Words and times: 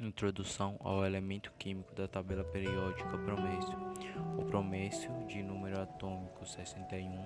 Introdução 0.00 0.76
ao 0.80 1.06
elemento 1.06 1.52
químico 1.56 1.94
da 1.94 2.08
tabela 2.08 2.42
periódica 2.42 3.16
promécio. 3.16 3.78
O 4.36 4.44
promécio, 4.44 5.08
de 5.28 5.40
número 5.40 5.80
atômico 5.80 6.44
61, 6.44 7.24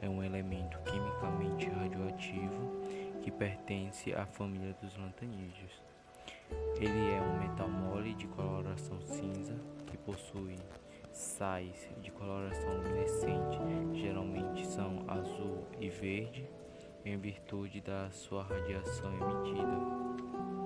é 0.00 0.08
um 0.08 0.24
elemento 0.24 0.78
quimicamente 0.84 1.68
radioativo 1.68 3.20
que 3.22 3.30
pertence 3.30 4.14
à 4.14 4.24
família 4.24 4.74
dos 4.80 4.96
lantanídeos. 4.96 5.70
Ele 6.76 7.12
é 7.12 7.20
um 7.20 7.38
metal 7.38 7.68
mole 7.68 8.14
de 8.14 8.26
coloração 8.28 8.98
cinza 9.02 9.54
que 9.86 9.98
possui 9.98 10.56
sais 11.12 11.86
de 12.00 12.10
coloração 12.12 12.78
luminescente, 12.78 13.58
geralmente 13.92 14.66
são 14.66 15.04
azul 15.06 15.66
e 15.78 15.90
verde, 15.90 16.48
em 17.04 17.18
virtude 17.18 17.82
da 17.82 18.10
sua 18.10 18.42
radiação 18.42 19.12
emitida. 19.12 20.65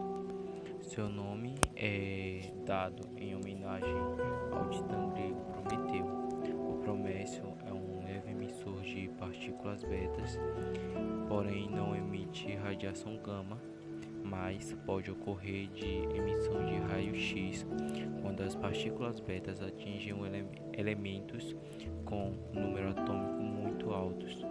Seu 0.91 1.09
nome 1.09 1.55
é 1.77 2.53
dado 2.67 3.09
em 3.17 3.37
homenagem 3.37 3.95
ao 4.51 4.69
titã 4.71 5.09
grego 5.11 5.41
Prometeu. 5.53 6.05
O 6.69 6.81
promécio 6.83 7.45
é 7.65 7.73
um 7.73 8.03
leve 8.05 8.33
emissor 8.33 8.81
de 8.83 9.09
partículas 9.11 9.85
betas, 9.85 10.37
porém 11.29 11.71
não 11.71 11.95
emite 11.95 12.57
radiação 12.57 13.17
gama, 13.19 13.57
mas 14.25 14.77
pode 14.85 15.13
ocorrer 15.13 15.69
de 15.69 15.87
emissão 16.13 16.67
de 16.67 16.75
raio-x 16.79 17.65
quando 18.21 18.43
as 18.43 18.57
partículas 18.57 19.21
betas 19.21 19.63
atingem 19.63 20.19
ele 20.27 20.45
elementos 20.77 21.55
com 22.05 22.33
número 22.53 22.91
atômico 22.91 23.41
muito 23.41 23.93
altos. 23.93 24.45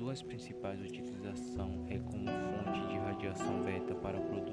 Suas 0.00 0.22
principais 0.22 0.80
utilizações 0.80 1.90
é 1.90 1.98
como 1.98 2.24
fonte 2.26 2.88
de 2.88 2.98
radiação 2.98 3.62
beta 3.62 3.94
para 3.96 4.18
produzir 4.18 4.49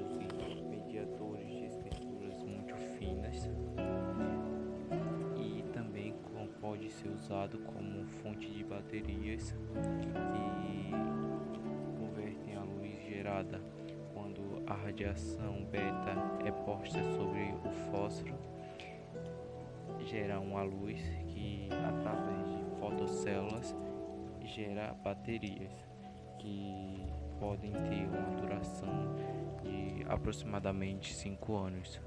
pode 6.78 6.90
ser 6.92 7.08
usado 7.08 7.58
como 7.58 8.06
fonte 8.22 8.48
de 8.48 8.62
baterias 8.62 9.52
que 9.52 10.92
convertem 11.98 12.54
a 12.54 12.62
luz 12.62 13.02
gerada 13.04 13.60
quando 14.14 14.62
a 14.64 14.74
radiação 14.74 15.64
beta 15.64 16.14
é 16.46 16.52
posta 16.52 17.02
sobre 17.16 17.52
o 17.64 17.90
fósforo 17.90 18.38
gera 20.06 20.38
uma 20.38 20.62
luz 20.62 21.00
que 21.26 21.68
através 21.72 22.48
de 22.48 22.78
fotocélulas 22.78 23.74
gera 24.44 24.94
baterias 25.02 25.72
que 26.38 27.04
podem 27.40 27.72
ter 27.72 28.06
uma 28.06 28.40
duração 28.40 29.16
de 29.64 30.06
aproximadamente 30.08 31.12
5 31.12 31.56
anos. 31.56 32.00